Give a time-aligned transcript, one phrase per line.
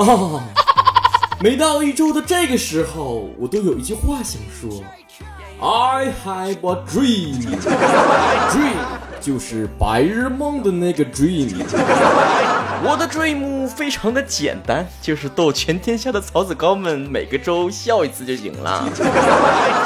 [0.00, 0.42] 啊，
[1.42, 4.82] 每到一周的这个时候，我都有一句话想说
[5.60, 8.76] ：I have a dream，dream
[9.20, 11.52] 就是白日梦的那个 dream。
[12.82, 18.88] 我的 dream 非常的简单，就是逗全天下的曹子高们每个周笑一次就行了。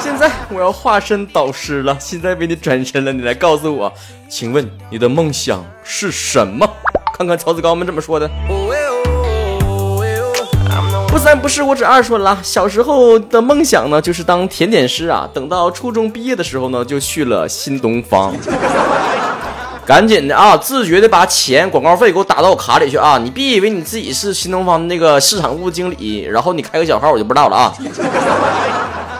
[0.00, 3.92] 现在我要化身导师了，现在为你转身了，你来告诉我，
[4.28, 6.64] 请问你的梦想是什么？
[7.12, 8.30] 看看曹子高们怎么说的。
[11.14, 12.36] 不三不四，我只二说了。
[12.42, 15.28] 小时候的梦想呢，就是当甜点师啊。
[15.32, 18.34] 等到初中毕业的时候呢，就去了新东方。
[19.86, 23.16] 赶紧的啊，自觉的把钱广告费给我打到我卡里去啊！
[23.16, 27.72] 你别以为你自己是新东方那个市场部经理，然后你开个小号我就不知道了啊。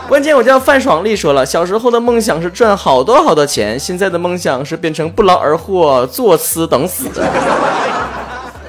[0.08, 7.08] 关键我叫范爽丽说了，小时候的梦想是赚好多好多钱，现在的梦想是变成不劳而获、坐吃等死。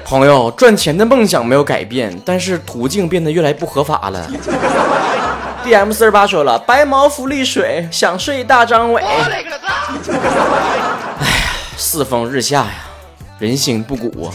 [0.06, 4.24] 朋友，赚钱的梦想没有改变，但是途径变得越来越不合法了。
[5.64, 9.02] D M 四十八说了，白毛浮绿水，想睡大张伟。
[9.02, 9.48] 哎呀。
[11.76, 12.70] 世风日下呀，
[13.40, 14.30] 人心不古啊！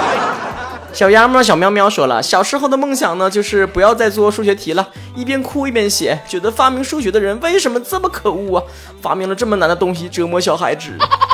[0.94, 8.64] 小鸭们小喵喵说了，小时候的梦想呢，就是不要再做数学题了，一边哭一边写，觉得发明数学的人为什么这么可恶啊？
[9.02, 10.90] 发明了这么难的东西折磨小孩子。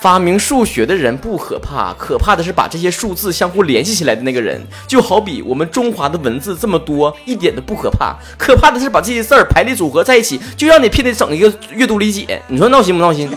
[0.00, 4.64] 发明数学的人不可怕，可怕的是把这些数字相互联系起来的那个人。
[4.86, 12.40] 就好比我们中华的文字这么多，一点都不可怕，可怕的是把这些字儿排列组合在一起，就让你偏得整一个阅读理解。
[12.46, 13.28] 你说闹心不闹心？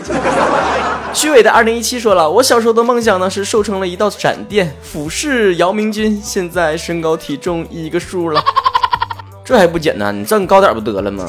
[1.12, 6.20] 虚伪的二零一七说了，我小时候的梦想呢是瘦成了一道闪电，俯视姚明军。
[6.22, 8.40] 现在身高体重一个数了，
[9.44, 10.16] 这还不简单？
[10.16, 11.26] 你站高点不得了吗？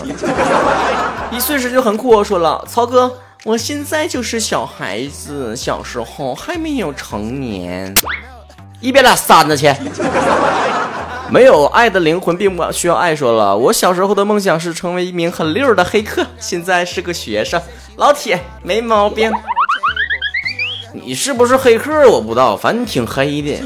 [1.31, 2.23] 一岁时就很酷。
[2.23, 3.11] 说了，曹哥，
[3.45, 7.93] 我现在就是小孩子，小时候还没有成年。
[8.79, 9.73] 一边拉扇子去。
[11.29, 13.13] 没有爱的灵魂并不需要爱。
[13.13, 17.61] 说了，我小时候的梦想是成为一名很溜的黑客，现在是个学生。
[17.97, 19.29] 老铁，没毛病。
[20.93, 22.09] 你是不是黑客？
[22.09, 23.61] 我不知道，反正挺黑的。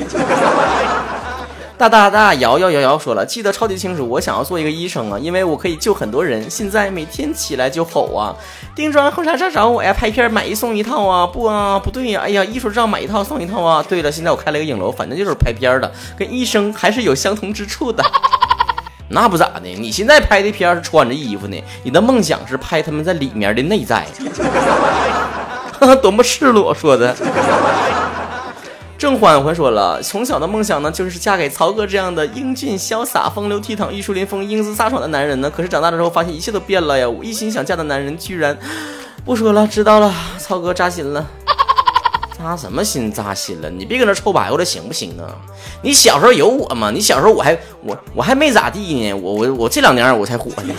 [1.77, 4.03] 大大大摇摇摇摇说了，记得超级清楚。
[4.09, 6.49] 我想要做一个医生啊，因为我可以救很多人。
[6.49, 8.33] 现在每天起来就吼啊，
[8.75, 13.85] 定妆后啥啥找，我呀拍片买一送一套啊，不啊不对呀，哎呀艺术照买一套送一套啊。
[13.87, 18.03] 对了，现在我开了个影楼，反正就是拍片的，跟医生还是有相同之处的。
[19.09, 24.03] 那不咋的，你现在拍的片是穿着衣服呢，你的梦想是拍他们在里面的内在。
[26.01, 27.15] 多么赤裸说的！
[28.97, 35.51] 郑欢欢说了，从小的梦想呢，就是嫁给曹哥这样的英俊潇洒、风流倜傥、玉树临风、英姿飒爽的男人呢。
[35.55, 37.07] 可是长大了之后，发现一切都变了呀！
[37.07, 38.57] 我一心想嫁的男人，居然
[39.23, 40.11] 不说了，知道了。
[40.39, 41.23] 曹哥扎心了，
[42.39, 43.11] 扎什么心？
[43.11, 43.69] 扎心了？
[43.69, 45.29] 你别搁那臭白话了，行不行啊？
[45.83, 46.89] 你小时候有我吗？
[46.89, 50.73] 你小时候我还我我还没咋地呢，我我我这两年我才火呢。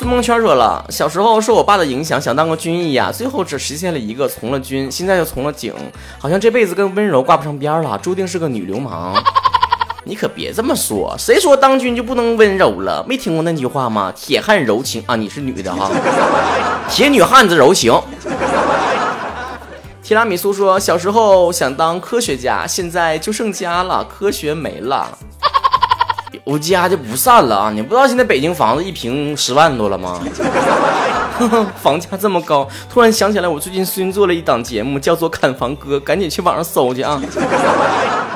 [0.00, 5.74] 孙梦圈说了，小时候受我爸的影响，想当个军医呀，最后只实现了一个从了军，现在又从了警，
[6.18, 9.12] 好像这辈子跟温柔挂不上边了，注定是个女流氓。
[10.04, 13.04] 你可别这么说，谁说当军就不能温柔了？
[13.06, 14.10] 没听过那句话吗？
[14.16, 15.90] 铁汉柔情啊，你是女的哈，
[16.88, 17.92] 铁女汉子柔情。
[20.02, 25.18] 提拉米苏说，小时候想当科学家，现在就剩家了，科学没了。
[26.44, 27.70] 我家就不散了啊！
[27.70, 30.20] 你不知道现在北京房子一平十万多了吗？
[31.82, 37.20] 房价这么高，突然想起来，我最近新做了一档节目，叫做《看房哥》，赶紧去网上搜去啊！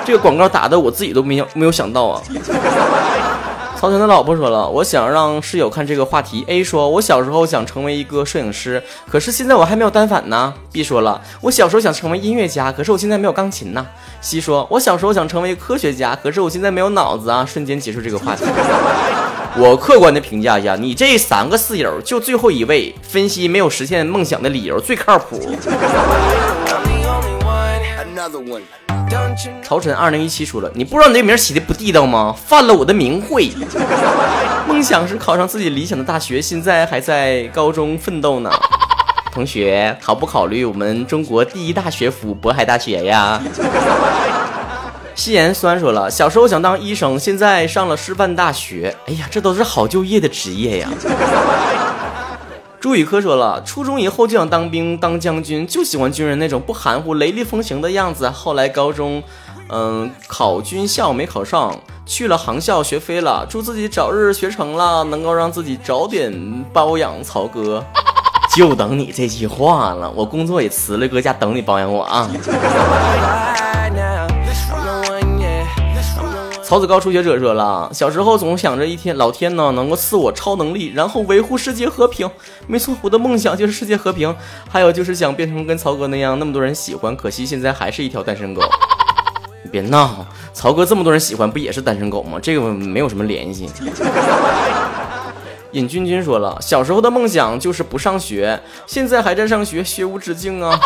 [0.04, 2.22] 这个广告打的我自己都没有没有想到啊！
[3.84, 6.42] 曹晨的老婆说了，我想让室友看这个话题。
[6.48, 10.54] A 说，我小时候想成为一个摄影师，可是现在我还没有单反呢。
[10.72, 13.86] B 说了，我小时候想成为音乐家，可是我现在没有钢琴呢。
[14.22, 17.44] C 说，我小时候想成为科学家，可是我现在没有脑子啊。
[17.44, 18.46] 瞬间结束这个话题。
[19.60, 25.38] 我客观的评价一下，你这三个室友，就最后一位分析没有实现梦想的理由最靠谱。
[29.62, 32.34] 曹晨二零一七说了，你不知道你这名起的不地道吗？
[32.46, 33.50] 犯了我的名讳。
[34.68, 38.50] 梦想是考上自己理想的大学，现在还在高中奋斗呢。
[39.32, 43.40] 同学，考不考虑我们中国第一大学府渤海大学呀？
[45.14, 48.94] 夕颜酸说了，小时候想当医生，现在上了师范大学。
[49.06, 50.88] 哎呀，这都是好就业的职业呀。
[52.84, 58.28] 朱宇科说了，初中以后就想当兵当将军，就喜欢军人那种不含糊、雷厉风行的样子。
[58.28, 59.22] 后来高中，
[59.70, 63.46] 嗯，考军校没考上，去了航校学飞了。
[63.48, 66.30] 祝自己早日学成了，能够让自己早点
[66.74, 67.82] 包养曹哥。
[68.54, 72.30] 就等你这句话了，我工作也辞了，搁家等你包养我啊。
[76.64, 82.28] 曹子高初学者说了，小时候总想着一天老天呢能够赐我超能力，然后维护世界和平。
[82.66, 84.34] 没错，我的梦想就是世界和平，
[84.66, 87.14] 还有就是想变成跟曹哥那样那么多人喜欢。
[87.14, 88.62] 可惜现在还是一条单身狗。
[89.62, 92.38] 你 别闹，曹哥这么多人喜欢，不也是单身狗吗？
[92.42, 93.68] 这个没有什么联系。
[95.72, 100.80] 尹君君说了，小时候的梦想就是不上学，现在还在上学，学无止境啊。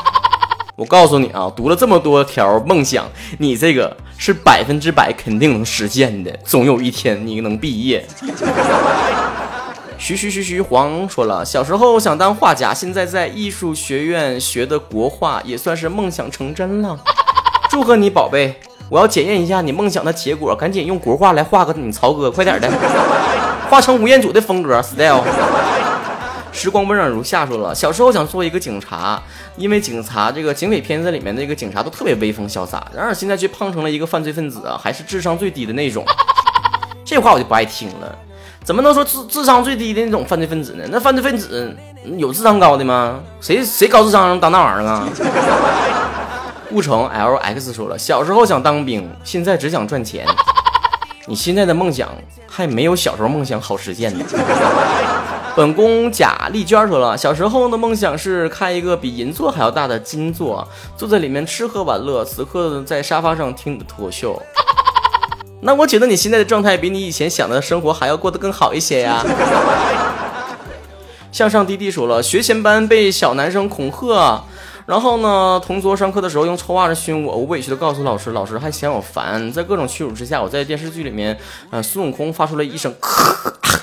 [0.78, 3.04] 我告诉你啊，读了这么多条梦想，
[3.38, 8.06] 你这个是百分之百肯定能实现的，总有一天你能毕业。
[9.98, 16.96] 徐徐徐徐黄说了，小时候想当画家，现在在艺术学院学的国画，也算是梦想成真了。
[17.68, 18.54] 祝贺你，宝贝！
[18.88, 22.70] 我要检验一下你梦想的结果，赶紧用国画来画个你曹哥，快点的，
[23.68, 25.24] 画成吴彦祖的风格 style。
[26.58, 29.22] 时光温暖如夏说了，小时候想做一个警察，
[29.56, 36.04] 因为警察这个警匪片子里面那个警察都特别威风潇洒，然而现在却胖成了一个犯罪分子啊，还是智商最低的那种。
[37.06, 38.18] 这话我就不爱听了，
[38.64, 40.82] 怎么能说智智商最低的那种犯罪分子呢？
[40.90, 41.72] 那犯罪分子
[42.16, 43.20] 有智商高的吗？
[43.40, 45.08] 谁谁高智商当那玩意儿啊？
[46.72, 50.26] 误成 L X 说了，小时候想当兵，现在只想赚钱。
[51.26, 52.08] 你现在的梦想
[52.46, 54.24] 还没有小时候梦想好实现呢。
[55.58, 60.64] 本宫贾丽娟说了，小时候的梦想是开一个比银座还要大的金座，
[60.96, 62.24] 坐在里面吃喝玩乐。
[62.24, 64.40] 此刻在沙发上听你的脱秀。
[65.62, 69.20] 那我觉得你现在的状态比你以前想的生活还要过得更好一些呀。
[71.32, 74.44] 向上滴滴说了，学前班被小男生恐吓，
[74.86, 79.50] 然后呢，同桌上课的时候用臭袜子熏我，我委屈的告诉老师，老师还嫌我烦。
[79.52, 81.36] 在各种屈辱之下，我在电视剧里面，
[81.70, 83.52] 呃，孙悟空发出了一声咳。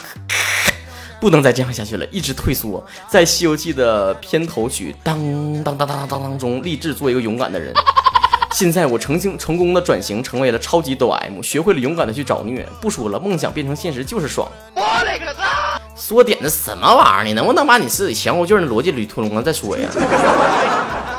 [1.25, 5.17] 不能再这样下去了，一直退缩，在《西游记》的片头曲当
[5.63, 7.73] 当当当当当中，立志做一个勇敢的人。
[8.53, 12.63] 现在我成经成功的转型成为了超级抖 M，学会了勇敢的去找虐。
[12.79, 14.47] 不说了，梦想变成现实就是爽。
[14.75, 15.81] 我勒个擦！
[15.95, 17.23] 说点的什么玩意儿？
[17.23, 19.89] 你能不能把你自己前后句的逻辑捋通了再说呀？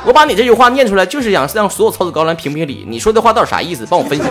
[0.05, 2.85] 我把你这句话念出来，就是想让所有操子高来评评理。
[2.87, 3.85] 你说的话到底啥意思？
[3.85, 4.23] 帮我分析。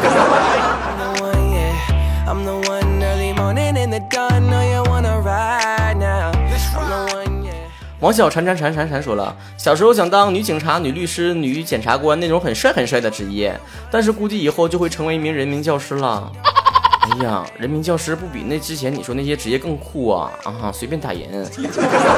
[8.07, 13.59] 王小婵婵婵婵婵说了，小时候想当女警察、女律师、女检察官那种很帅很帅的职业，
[13.91, 16.31] 但是估计以后就会成为一名人民教师了。
[17.03, 20.31] 哎呀，人民教师不比那之前你说那些职业更酷啊！
[20.45, 21.51] 啊，随便打人。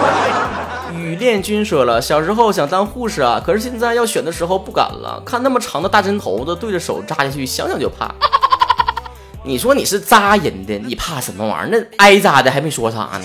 [0.95, 8.15] 雨恋君说了，小时候想当护士啊，可是现在要选的时候不敢了，看那么长的大针头子对着手扎下去，想想就怕。
[9.43, 11.79] 你说你是扎人的，你怕什么玩意儿？
[11.81, 13.25] 那挨扎的还没说啥呢。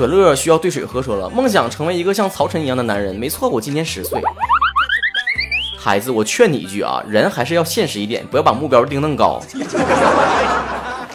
[0.00, 1.02] 可乐需要兑水喝。
[1.02, 3.14] 说了，梦想成为一个像曹晨一样的男人。
[3.14, 4.18] 没错，我今年十岁。
[5.78, 9.38] 孩子，我劝你一句啊，人还是要现实一点，不要把目标定那么高。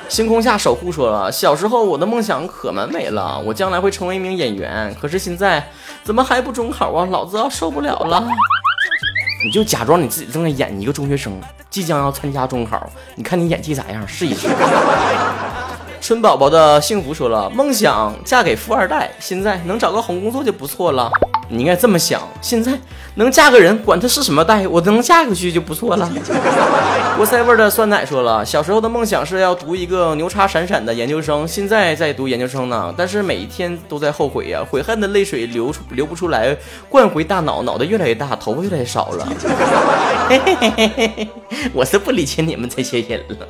[0.07, 4.95] 星空下守护说了，小时候我的梦想可完美了，我将来会成为一名演员。
[5.01, 5.67] 可是现在
[6.03, 7.07] 怎么还不中考啊？
[7.09, 8.23] 老子要受不了了。
[9.43, 11.41] 你就假装你自己正在演一个中学生，
[11.71, 14.07] 即将要参加中考，你看你演技咋样？
[14.07, 14.47] 试一试。
[16.05, 21.11] 春宝宝的幸福说了，梦想嫁给富二代，现在能找个好工作就不错了。
[21.49, 22.79] 你应该这么想，现在
[23.15, 26.07] 能嫁个人，管他是什么代，我都能嫁过去就不错了。
[27.17, 36.55] 菠菜味的酸奶说了，小时候的梦想是要读一个牛叉闪闪的研究生，现在在读研究生呢，但是每一天都在后悔呀，悔恨的泪水流出流不出来，
[36.87, 39.27] 灌回大脑，脑袋越来越大，头发越来越少了。
[40.29, 41.27] 嘿嘿嘿嘿嘿嘿，
[41.73, 43.47] 我是不理解你们这些人了。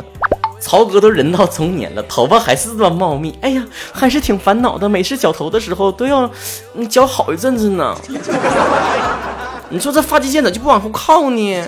[0.66, 4.90] 曹哥都人到中年了，头发还是这么茂密，哎呀，还是挺烦恼的。
[4.90, 6.28] 每次绞头的时候都要
[6.74, 7.96] 你绞好一阵子呢。
[9.70, 11.64] 你说这发际线咋就不往后靠呢？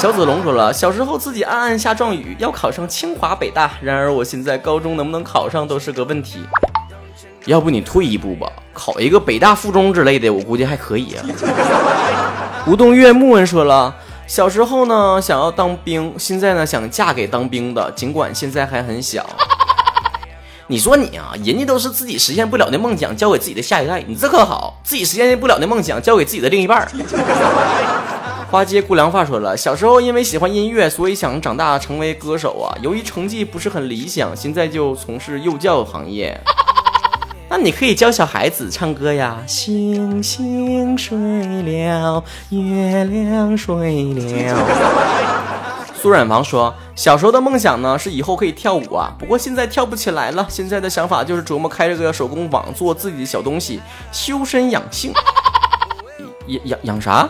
[0.00, 6.40] 小子龙说了，小时候自己暗暗下状语要考上清华北大，然而我现在高中能不能考上都是个问题。
[7.44, 11.22] 要不你退一步吧，考一个北大附中之类的，我估计还可以啊。
[12.66, 13.94] 吴东岳木文说了。
[14.32, 19.28] 小时候呢，想要当兵，现在呢，想嫁给当兵的，尽管现在还很小。
[20.68, 26.90] 你说你啊，人家都是自己实现不了的梦想，交给自己的下一代，你这可好，自己实现不了的梦想，交给自己的另一半。
[28.50, 32.72] 花街姑娘发说了，小时候因为喜欢音乐，所以想长大成为歌手啊。
[32.80, 36.40] 由于成绩不是很理想，现在就从事幼教行业。
[37.54, 39.36] 那你可以教小孩子唱歌呀。
[39.46, 44.56] 星星睡了，月亮睡了。
[45.94, 50.46] 苏软房说，小时候的梦想呢是以后可以跳舞啊，不过现在跳不起来了。
[50.48, 55.12] 现在的想法就是琢磨开这个手工坊，做自己的小东西，修身养性。
[56.46, 57.28] 养养养啥？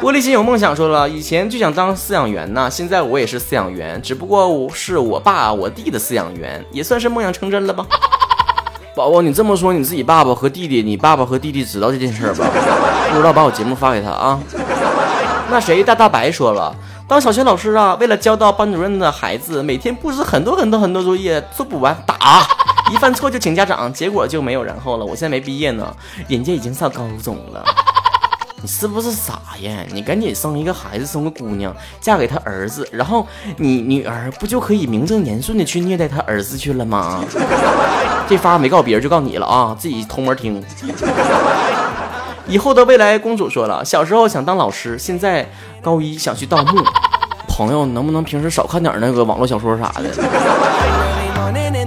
[0.00, 7.86] 玻璃心有梦想说了，以前就想当饲养员呢，现在我也是饲养员，只不过我是我爸我弟的饲养员，也算是梦想成真了吧。
[8.98, 12.44] 宝宝，你这么说，你自己爸爸和弟弟，你爸爸和弟弟知道这件事吧？
[13.14, 14.40] 不知道把我节目发给他啊。
[15.52, 16.74] 那谁大大白说了，
[17.06, 22.44] 当小学老师啊，为了教到班主任的孩子，每天布置很多很多很多作业，做不完打，
[22.92, 25.06] 一犯错就请家长，结果就没有然后了。
[25.06, 25.94] 我现在没毕业呢，
[26.26, 27.64] 人家已经上高中了。
[28.60, 29.84] 你是不是傻呀？
[29.92, 37.24] 你赶紧生一个孩子，生个姑娘，嫁给他儿子，然后你女儿不就可以名正言顺的去虐待他儿子去了吗？
[38.28, 39.76] 这发没告别人，就告你了啊！
[39.78, 40.62] 自己偷摸听。
[42.48, 45.48] 以后的未来公主说了，小时候想当老师，现在
[45.80, 46.82] 高一想去盗墓。
[47.48, 50.10] 朋友，能不能平时少看点那个网络小说啥的？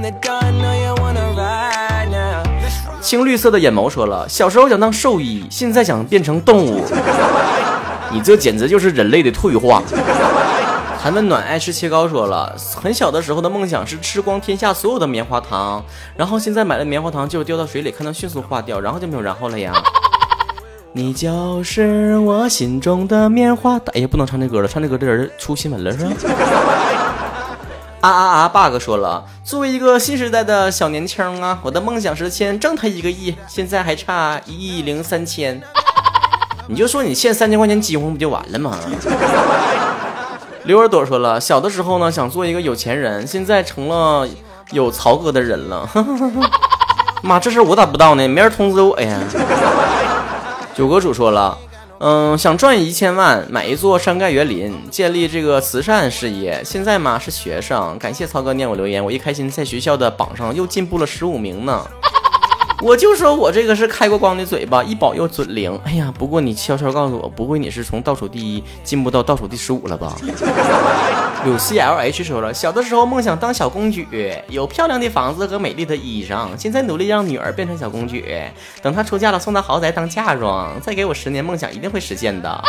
[3.11, 6.81] 青绿色的眼眸说了，小时候想当兽医，现在想变成动物。
[8.09, 9.83] 你这简直就是人类的退化。
[10.97, 15.83] 韩温暖爱吃切糕说了，很小的时候的梦想是吃光天下所有的棉花糖，
[16.15, 19.73] 然后现在买了棉花糖就掉到水里，看到迅速化掉，然后就没有然后了呀。
[20.95, 23.87] 你就是我心中的棉花糖。
[23.93, 26.13] 哎呀，不能唱这歌了，唱这歌这人出新闻了是吧？
[28.01, 35.61] 啊啊啊！bug 说了，作为一个新时代的小年轻啊，我的梦想是先挣他一个亿，现在还差一亿零三千。
[36.67, 38.75] 你就说你欠三千块钱饥荒不就完了吗？
[40.65, 44.27] 刘耳朵说了，小的时候呢想做一个有钱人，现在成了
[44.71, 45.87] 有曹哥的人了。
[47.21, 48.27] 妈，这事我咋不知道呢？
[48.27, 49.19] 没人通知我呀。
[50.73, 51.55] 九阁主说了。
[52.03, 56.59] 嗯，想赚一千万买一座山盖园林，建立这个慈善事业。
[56.65, 61.85] 现在嘛是学生，感谢曹哥念我留言，我一开心在学校的榜上又进步了十五名呢。
[62.81, 65.79] 我就说我这个是开过光的嘴巴，一保佑准灵。
[65.83, 70.17] 哎呀，不过你悄悄告诉我，不会你是从倒数第一进步到倒数第十五了吧？
[71.43, 74.07] 鲁西 LH 说了，小的时候梦想当小公举，
[74.47, 76.49] 有漂亮的房子和美丽的衣裳。
[76.55, 78.23] 现在努力让女儿变成小公举，
[78.83, 80.79] 等她出嫁了送到豪宅当嫁妆。
[80.81, 82.63] 再给我十年，梦想一定会实现的。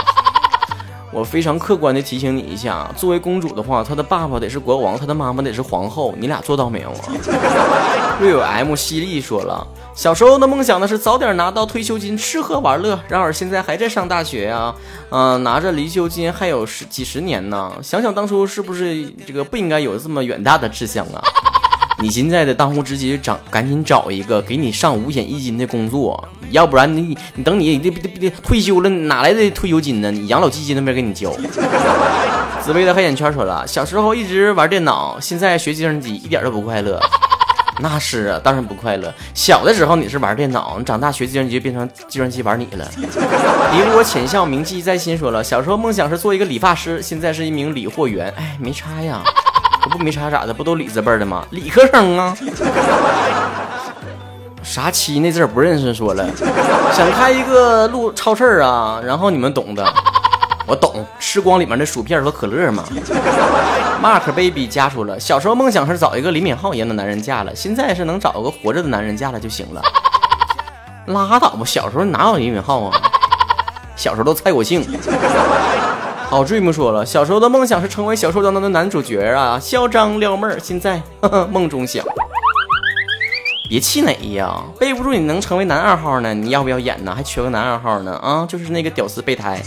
[1.12, 6.14] 我非常客观的提醒你一下，作为公主的话，她的爸爸得是国王，她的妈妈得是皇后。
[6.18, 8.16] 你俩做到没有啊？
[8.18, 12.98] 瑞有 M 犀利说了，小时候的梦想呢是早点拿到退休金，吃喝玩乐。
[13.08, 14.74] 然而现在还在上大学呀，
[15.10, 17.70] 嗯，拿着离休金还有十几十年呢。
[17.82, 21.22] 想想当初是不是这个不应该有这么远大的志向啊？
[22.00, 30.10] 你现在的当务之急，找赶紧找一个给你上五险一金的工作，要不然你你等你这这这退休了，哪来的退休金呢？
[30.10, 31.32] 你养老基金都没给你交。
[32.60, 37.00] 紫薇的黑眼圈说了，小时候一直玩电脑，现在学计算机一点都不快乐。
[37.80, 39.12] 那是啊，当然不快乐。
[39.34, 42.88] 小的时候你是玩电脑，你长大学计算机变成计算机玩你了。
[42.96, 48.32] 离我浅笑铭记在心说了，小时候梦想是做一个理发师，现在是一名理货员。
[48.36, 49.22] 哎，没差呀。
[49.82, 50.54] 这不没差咋的？
[50.54, 51.44] 不都理字辈的吗？
[51.50, 52.36] 理科生啊！
[54.62, 55.92] 啥七那字不认识？
[55.92, 56.24] 说了，
[56.92, 59.84] 想开一个路超市啊，然后你们懂的，
[60.66, 62.84] 我懂，吃光里面的薯片和可乐嘛。
[64.00, 69.82] Mark Baby 加出了，小时候梦想是找一个李敏镐一样的男人嫁了，现在是能找个活着的男人嫁了就行了。
[71.06, 72.96] 拉倒吧，小时候哪有李敏镐啊？
[73.96, 74.86] 小时候都蔡国庆。
[76.32, 80.58] 好 dream 说了，小时候的梦想是成为小说当中的男主角啊，嚣张撩妹儿。
[80.58, 80.98] 现在
[81.52, 82.02] 梦中想，
[83.68, 86.32] 别气馁呀，背不住你能成为男二号呢？
[86.32, 87.12] 你要不要演呢？
[87.14, 88.16] 还缺个男二号呢？
[88.22, 89.60] 啊，就是那个屌丝备胎。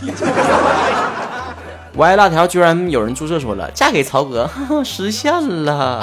[1.98, 4.50] 歪辣条居然有人注册说了，嫁给曹哥，
[4.84, 6.02] 实现了。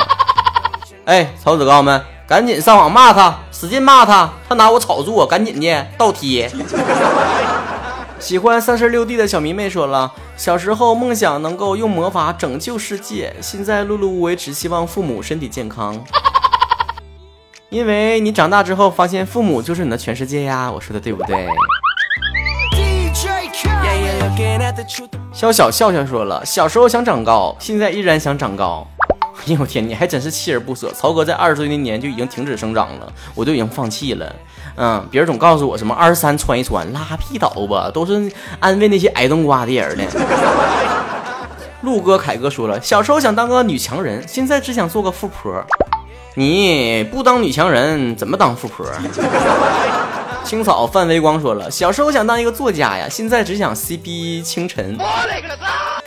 [1.07, 6.49] 哎，曹子高们，赶紧上网骂他，使劲骂他，他拿我炒作，赶紧的倒贴。
[8.23, 16.00] 喜欢三十六 D 的小迷妹说了，小时候梦想能够用魔法拯救世界，现在碌碌无为，只希望父母身体健康。
[17.69, 21.49] 因为你长大之后发现父母就是你的全世界呀，我说的对不对？
[25.33, 28.87] 小小笑笑说了，小时候想长高，现在依然想长高。
[29.45, 30.93] 哎呦天，你还真是锲而不舍。
[30.93, 34.33] 曹哥在二十岁那年就已经停止生长了，我就已经放弃了。
[34.76, 40.05] 嗯，别人总告诉我什么二十三穿一穿，拉屁倒吧，都是安慰那些矮冬瓜的人的。
[41.83, 45.52] 陆哥、凯哥说了，小时候想当个女强人，现在只想做个富婆。
[46.35, 48.87] 你不当女强人，怎么当富婆？
[50.44, 54.99] 青草范微光说了，小时候想当一个作家呀，现在只想 CP 清晨。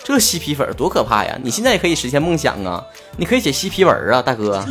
[0.03, 1.35] 这嬉皮粉多可怕呀！
[1.41, 2.83] 你现在也可以实现梦想啊，
[3.17, 4.63] 你可以写嬉皮文啊，大哥。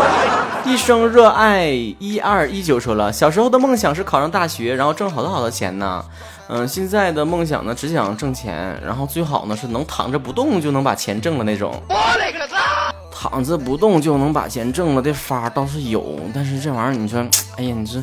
[0.66, 6.04] 一生热爱一二一九说了，小时候的梦想是考上大学，然后挣好多好多钱呢。
[6.48, 11.72] 嗯，现在的梦想呢，只想挣钱，然后最好呢是能躺着不动就能把钱挣了那种。
[11.88, 12.92] 我勒个擦！
[13.10, 17.20] 躺着不动就能把钱挣了的法倒是有，但是这玩意儿你说，
[17.56, 18.02] 哎呀，你说，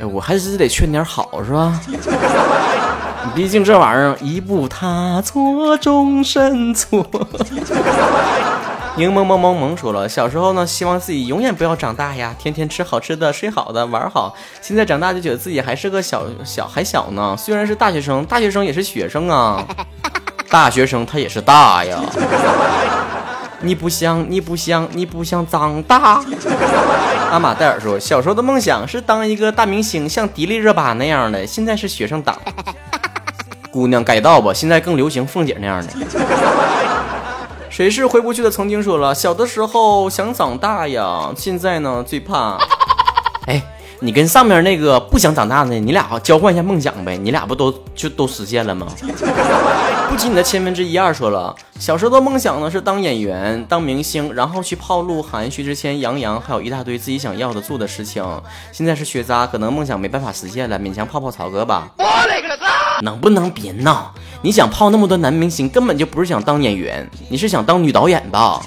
[0.00, 1.80] 哎，我还是得劝点好是吧？
[3.34, 7.06] 毕竟这玩意儿一步踏错，终身错。
[8.96, 14.34] 柠檬萌萌萌说了，小时候呢，希望自己永远不要长大呀，天天吃好吃的，睡好的，玩好。
[14.60, 19.64] 现在长大就觉得自己还是个小小还小呢，虽然是大学生，大学生也是学生啊，
[20.50, 22.00] 大学生他也是大呀。
[23.60, 26.22] 你不想，你不想，你不想长大。
[27.30, 32.38] 阿玛戴尔说，小时候的梦想是当一个大明星，像迪丽热巴那样的，现在是学生党。
[33.70, 35.92] 姑娘改道吧，现在更流行凤姐那样的。
[37.68, 38.50] 谁是回不去的？
[38.50, 42.56] 曾经说了，小的时候想长大呀，现在呢最怕。
[43.46, 43.62] 哎，
[44.00, 48.86] 你跟上面那个不想长大的，你俩交换一下梦想呗，你俩不都就都实现了吗？
[50.18, 51.14] 不及你的千分之一二。
[51.14, 58.24] 说了，小时候的梦想呢是当演员、当明星，然后去泡鹿晗、薛之谦、杨洋，还有一大堆自己想要的做的事情。
[58.72, 61.88] 现在是学渣，可能梦想没办法实现了，勉强泡泡曹哥吧。
[61.98, 63.00] 我勒个擦！
[63.04, 64.12] 能不能别闹？
[64.42, 68.60] 你想泡那么多男明星，根本就不是想当演员，你是想当女导演吧？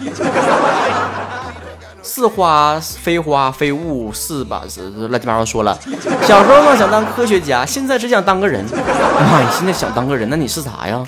[2.01, 4.63] 似花非花非雾是吧？
[4.67, 5.77] 是乱七八糟说了。
[6.23, 8.65] 小时候呢想当科学家，现在只想当个人。
[8.65, 11.03] 妈，你现在想当个人，那你是啥呀？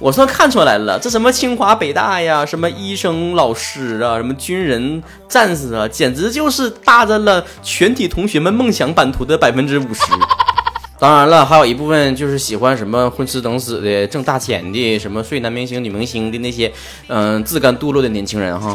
[0.00, 10.02] 我算看出来了，这什么清华北大呀，什么医生老师啊，什么军人战士啊，简直就是霸占了全体同学们梦想版图的百分之五十。
[10.98, 16.72] 当然了，还有一部分就是喜欢什么混吃等死的、挣大钱的，什么睡男明星、女明星的那些，
[17.08, 18.74] 嗯，自甘堕落的年轻人哈。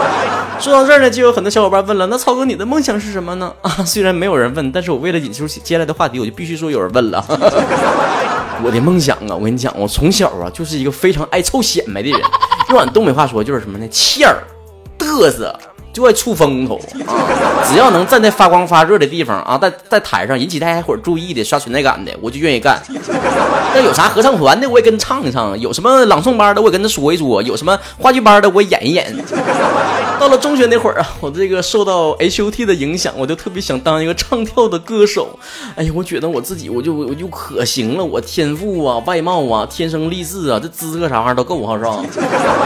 [0.60, 3.52] 说到这儿呢，就有很多小伙伴问了，那超哥你的梦想是什么呢？
[3.62, 7.24] 啊， 虽然没有人问，但是我为了引出接下来的话题，我就必须说有人问了。
[8.62, 12.20] 我的梦想啊，我跟你讲，我从小啊就是一个非常爱臭显摆的人。
[12.70, 13.86] 用俺东北话说就是什么呢？
[13.90, 14.42] 欠儿、
[14.98, 15.54] 嘚瑟，
[15.96, 17.16] 就爱出风头啊！
[17.66, 22.78] 只要能站在发光发热的地方啊，在在台上引起大家伙注意的、刷存在感的，我就愿意干。
[23.74, 29.16] 那有啥合唱团的，我也跟唱一唱；有什么朗诵班的，我也跟他说一说；有什么话剧班的，我也演一演。
[30.18, 35.38] 到了中学那会儿啊，我这个受到 H O T 的影响，我就特别想当一个唱跳的歌手。
[35.76, 42.02] 哎呀，我觉得我自己，我就我就可行了，我天赋啊，外貌啊，天生丽质啊，这姿色啥玩意儿都够哈，是吧？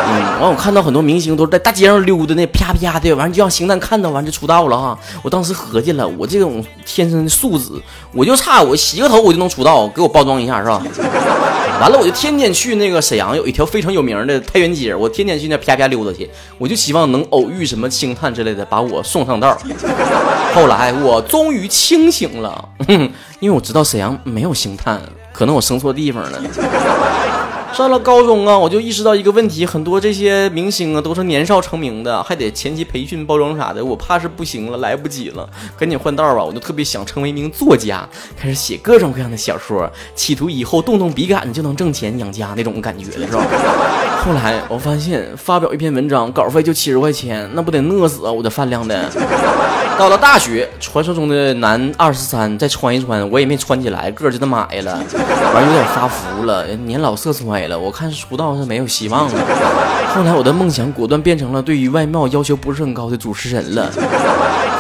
[0.08, 4.98] 嗯，完我看到很多明星都是在大街上溜达那啪啪的，完就让星探看到，完就出道了哈。
[5.22, 7.70] 我当时合计了，我这种天生的素质，
[8.12, 10.82] 我就差我洗个头我就能出道，给我包装一下是吧？
[11.80, 16.28] 完了，我就天天去那个沈阳有一条非常有名的太原街，我天天去那啪啪溜达去，
[16.58, 19.56] 我就希望能偶遇什么星探之类的，把我送上道。
[20.54, 22.68] 后来我终于清醒了，
[23.40, 25.00] 因为我知道沈阳没有星探，
[25.32, 26.42] 可能我生错地方了。
[27.72, 36.44] 上了高中啊，我就意识到一个问题，很多这些明星啊都是年少成名的，还得前期培训、包装啥的，我怕是不行了，来不及了，赶紧换道吧。
[36.44, 38.06] 我就特别想成为一名作家，
[38.36, 43.46] 开始写各种各样的小说，企图以后动动笔杆就能挣钱养家那种感觉的是吧？
[44.22, 48.30] 后来我发现发表一篇文章稿费就七十块钱，那不得饿死啊！
[48.30, 49.08] 我的饭量的。
[49.98, 54.92] 到了大学，传说中的男二十三再穿一穿，我也没穿起来，个儿就那么矮了，
[55.54, 57.78] 完有点发福了，年老色衰了。
[57.78, 59.40] 我看出道是没有希望了。
[60.14, 63.90] 后来我的梦想果断变成了对于外貌要求不是很高的主持人了。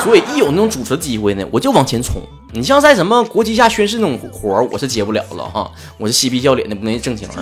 [0.02, 2.22] 所以一有那种主持机会呢，我就往前冲。
[2.52, 7.34] 你像在什么国旗下宣誓那种活儿，我是接不了了哈，我是嬉皮笑脸的，不能正经的。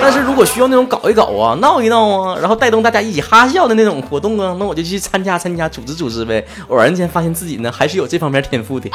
[0.00, 6.44] 但是如果需要那种搞一搞啊，闹一闹啊，然后带动大家一起哈笑的那种活动啊，那我就去参加参加，组织组织呗。
[6.68, 8.90] 偶然间发现自己呢，还是有这方面天赋的。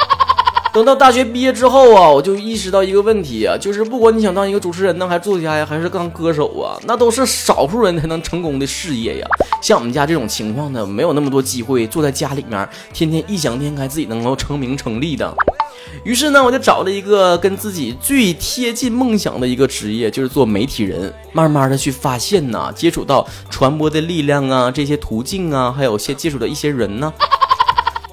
[0.74, 9.26] 等到大学毕业之后啊，我就意识到一个问题啊，就是不管你想当一个主持人呢，还是作家呀，还是当歌手啊，那都是少数人才能成功的事业呀。
[9.60, 15.34] 像我们家这种情况呢，没有那么多机会坐在家里面，天天异想天开自己能够成名成利的。
[16.04, 21.12] 于是呢，我就找了一个跟自己最贴近梦想的一个职业，就是做媒体人。
[21.34, 27.12] 慢慢的去发现呐，接触到传播的力量啊，这些途径啊，还有些接触的一些人呢。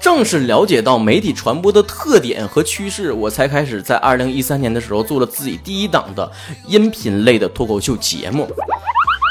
[0.00, 6.30] 正是了解到媒体传播的特点和趋势，我才开始在二零一三年的时候做了自己第一档的
[6.66, 8.48] 音频类的脱口秀节目。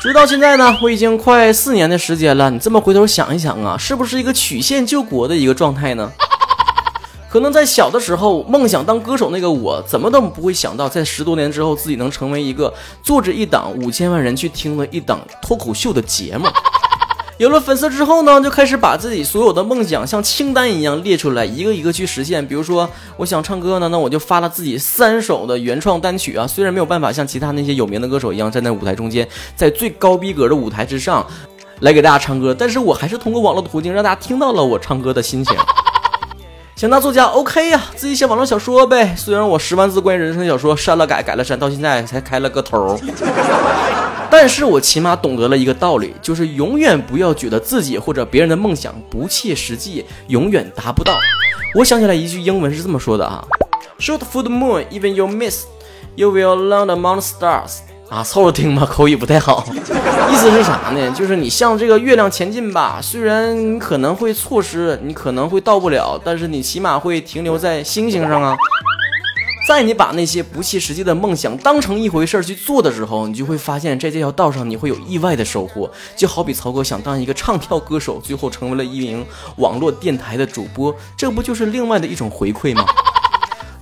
[0.02, 2.50] 直到现在呢，我已经快四年的时间了。
[2.52, 6.12] 你这么回头想一想啊，是不是一个曲线救国的一个状态呢？
[7.30, 16.48] 可能在小的时候，梦想当歌手那个我，怎么都不会想到，在十多年之后，自己能成为一个做着一档五千万人去听的一档脱口秀的节目。
[17.40, 22.46] 有了粉丝之后呢，就开始把自己所有的梦想像清单一样列出来，一个一个去实现。
[22.46, 26.46] 比如说，我想唱歌呢，那我就发了自己三首的原创单曲啊。
[26.46, 29.26] 虽然没有办法像其他那些有名的歌手一样站在舞台中间，
[29.56, 31.26] 在最高逼格的舞台之上
[31.80, 35.56] 来给大家唱歌，但是我还是通过网络途径让大家听到了我唱歌的心情。
[36.80, 39.14] 想当作家，OK 呀，自己写网络小说呗。
[39.14, 42.98] 虽然我十万字关于人生的小说删了改，改了删，到现在才开了个头，
[44.32, 51.20] 但是我起码懂得了一个道理，就是永远不要觉得自己或者别人的梦想不切实际，永远达不到。
[51.76, 53.44] 我想起来一句英文是这么说的啊
[54.00, 55.66] ：Shoot for the moon, even you miss,
[56.16, 57.80] you will learn among stars.
[58.10, 59.64] 啊，凑合听吧，口语不太好。
[60.32, 61.12] 意思是啥呢？
[61.12, 68.58] 就是你向这个月亮前进吧，虽然你可能会错失，你可能会到不了，但是你起码会停留在星星上啊。
[69.68, 75.90] 在你把那些不切实际的梦想当成一回事儿去做的时候，你就会发现，在这条道上你会有意外的收获。
[76.16, 79.24] 就好比曹哥想当一个唱跳歌手，最后成为了一名
[79.58, 82.84] 网络电台的主播，这不就是另外的一种回馈吗？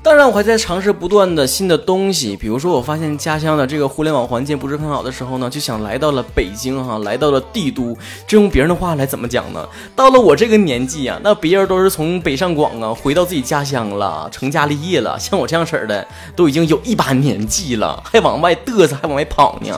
[0.08, 7.94] 当然，我还在尝试不断的新的东西，比如说，我发现家乡的这个互联网环境不是很好的时候呢，就想来到了北京哈，来到了帝都。
[8.26, 9.68] 这用别人的话来怎么讲呢？
[9.98, 19.78] 到了我这个年纪啊，那别人都是从北上广啊回到自己家乡了，成家立业了，像我这样式的，都已经有一把年纪了，还往外嘚瑟，还往外跑呢。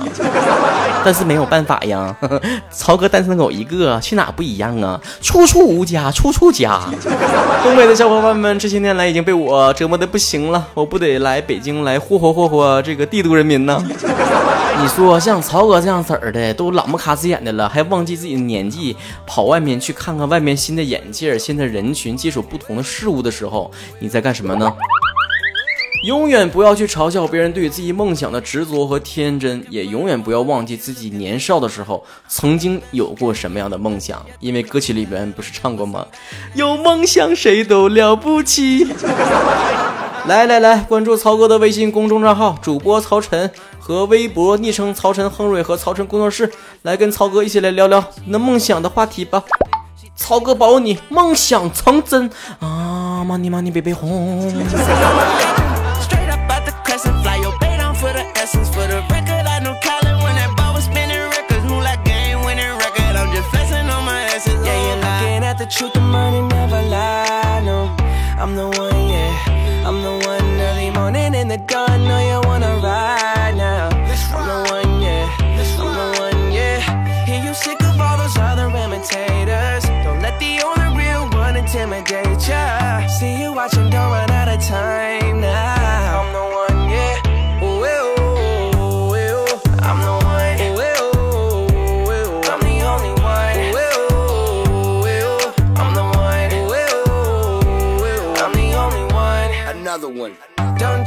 [1.03, 2.15] 但是没有办法呀，
[2.69, 5.01] 曹哥单身狗一个，去哪不一样啊？
[5.23, 6.79] 处处无家，处处家。
[7.63, 10.18] 东北的小伙伴们，这些年来已经被我折磨的不。
[10.19, 13.81] 行了，我不得来北京来霍霍霍霍这个帝都人民呢？
[14.81, 24.71] 你说像曹哥这样子儿的，都老么卡死眼的了，还忘记自己的年纪，跑外面去看看外面新的眼界，新的人群接触不同的事物的时候，你在干什么呢？
[26.03, 34.25] 永远不要去嘲笑别人对自己梦想的执着和天真，也永远不要忘记自己年少的时候曾经有过什么样的梦想。
[34.39, 36.05] 因为歌曲里边不是唱过吗？
[36.55, 38.87] 有梦想谁都了不起。
[40.25, 46.49] 来来来，关注曹哥的微信公众账号，主播曹晨和微博昵称曹晨亨瑞和曹晨工作室，
[46.83, 49.43] 来跟曹哥一起来聊聊那梦想的话题吧。
[50.15, 54.49] 曹哥保你梦想成真啊！Money money baby 红。
[54.49, 55.68] another one.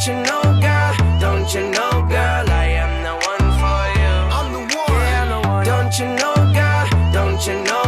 [0.05, 1.21] Don't you know, girl?
[1.21, 2.51] Don't you know, girl?
[2.51, 4.15] I am the one for you.
[4.37, 4.91] I'm the one.
[4.91, 5.65] Yeah, I'm the one.
[5.65, 7.13] Don't you know, girl?
[7.13, 7.82] Don't you know?